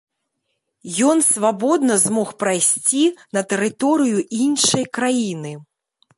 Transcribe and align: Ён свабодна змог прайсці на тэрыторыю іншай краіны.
Ён 1.09 1.19
свабодна 1.25 1.97
змог 2.05 2.31
прайсці 2.45 3.03
на 3.39 3.45
тэрыторыю 3.53 4.17
іншай 4.43 4.83
краіны. 5.01 5.53